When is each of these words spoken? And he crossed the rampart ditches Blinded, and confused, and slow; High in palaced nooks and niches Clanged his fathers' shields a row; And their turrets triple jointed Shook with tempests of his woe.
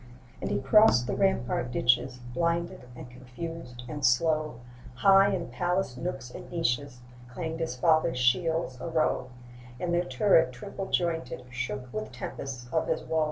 And 0.41 0.49
he 0.49 0.59
crossed 0.59 1.05
the 1.05 1.15
rampart 1.15 1.69
ditches 1.71 2.17
Blinded, 2.33 2.85
and 2.95 3.07
confused, 3.11 3.83
and 3.87 4.03
slow; 4.03 4.61
High 4.95 5.29
in 5.35 5.49
palaced 5.51 5.95
nooks 5.95 6.31
and 6.31 6.49
niches 6.49 7.01
Clanged 7.31 7.59
his 7.59 7.75
fathers' 7.75 8.17
shields 8.17 8.79
a 8.81 8.87
row; 8.89 9.29
And 9.79 9.93
their 9.93 10.03
turrets 10.03 10.57
triple 10.57 10.87
jointed 10.87 11.43
Shook 11.51 11.93
with 11.93 12.11
tempests 12.11 12.67
of 12.73 12.87
his 12.87 13.03
woe. 13.03 13.19